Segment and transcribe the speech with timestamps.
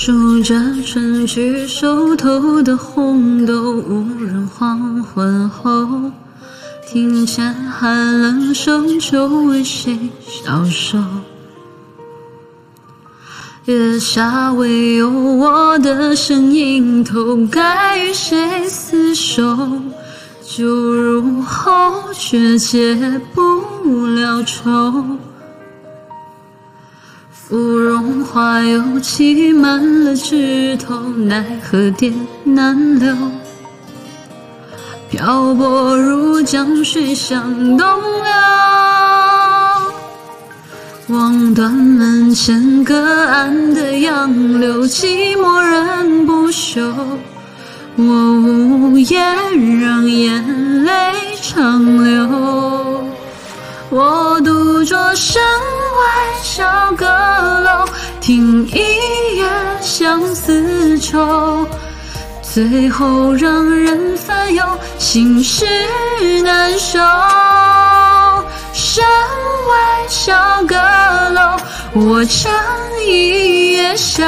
[0.00, 0.54] 数着
[0.86, 5.88] 春去熟透的红豆，无人黄昏后，
[6.88, 11.02] 庭前寒冷深秋，为谁消瘦？
[13.64, 18.38] 月下唯有我的身影透，该与谁
[18.68, 19.42] 厮守？
[20.44, 24.94] 酒入喉，却解不了愁。
[27.48, 32.12] 芙蓉花又栖满了枝头，奈何蝶
[32.44, 33.16] 难留。
[35.08, 38.30] 漂泊如江水向东流，
[41.16, 46.82] 望断门前隔岸的杨柳，寂寞人不休。
[47.96, 49.34] 我无言，
[49.80, 50.92] 让眼泪
[51.40, 52.28] 长流。
[53.90, 56.02] 我独坐山外
[56.42, 56.62] 小
[56.94, 57.06] 阁，
[58.28, 58.76] 听一
[59.38, 59.44] 夜
[59.80, 61.66] 相思愁，
[62.42, 64.62] 最后让人烦忧，
[64.98, 65.64] 心事
[66.44, 66.98] 难收。
[68.74, 69.02] 山
[69.66, 70.34] 外小
[70.66, 70.76] 阁
[71.30, 71.56] 楼，
[71.94, 72.52] 我唱
[73.02, 74.22] 一夜小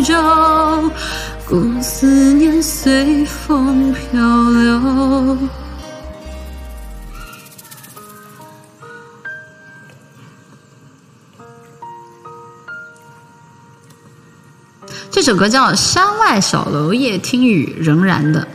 [0.00, 0.90] 舟，
[1.46, 4.18] 故思念随风漂
[4.48, 5.36] 流。
[15.10, 18.46] 这首歌叫《山外小楼夜听雨》，仍然的。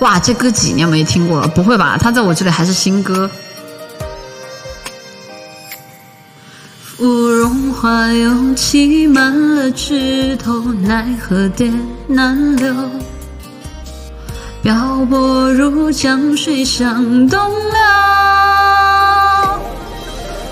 [0.00, 1.48] 哇，这歌几年没听过了？
[1.48, 1.98] 不会吧？
[1.98, 3.28] 它在我这里还是新歌。
[6.84, 11.72] 芙蓉花又栖满了枝头，奈何蝶
[12.06, 12.74] 难留。
[14.66, 14.74] 漂
[15.08, 17.38] 泊如江水向东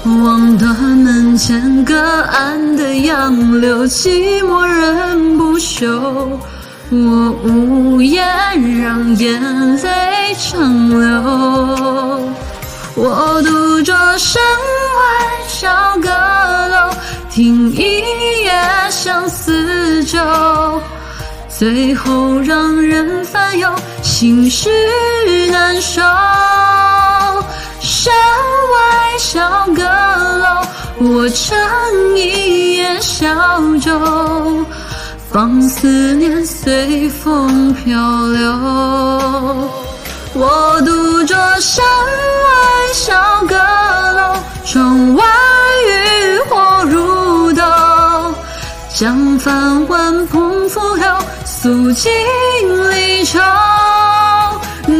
[0.05, 5.89] 流，望断门前隔岸的杨柳，寂寞人不休。
[6.91, 8.25] 我无言，
[8.81, 12.31] 让眼泪长流。
[12.95, 15.03] 我独坐山外
[15.49, 15.69] 小
[16.01, 16.09] 阁
[16.69, 16.95] 楼，
[17.29, 17.81] 听一
[18.45, 18.53] 夜
[18.91, 20.21] 相思酒，
[21.57, 23.73] 最后让人烦忧，
[24.03, 24.69] 心事
[25.53, 26.03] 难收。
[27.81, 28.13] 山
[28.73, 30.67] 外小阁楼，
[30.99, 31.57] 我唱
[32.17, 33.29] 一夜小
[33.81, 34.67] 舟。
[35.31, 38.51] 放思念随风漂流，
[40.35, 43.15] 我独酌山外小
[49.05, 51.05] 将帆挽蓬拂柳，
[51.45, 52.11] 诉尽
[52.91, 53.39] 离愁。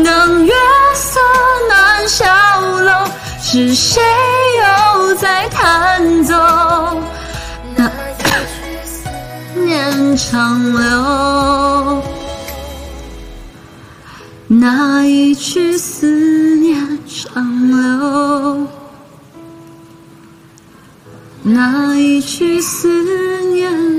[0.05, 0.53] 当月
[0.93, 1.19] 色
[1.71, 2.27] 暖小
[2.83, 2.93] 楼，
[3.41, 4.03] 是谁
[4.61, 6.35] 又在弹奏
[7.75, 7.89] 那一
[8.19, 9.09] 曲思？
[9.65, 12.03] 念长流，
[14.49, 16.07] 那一曲思
[16.57, 16.77] 念
[17.07, 18.69] 长流，
[21.43, 22.89] 那一曲思
[23.45, 23.94] 念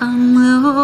[0.00, 0.78] 长流。